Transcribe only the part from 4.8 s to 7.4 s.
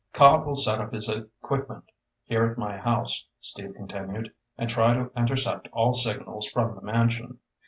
to intercept all signals from the mansion.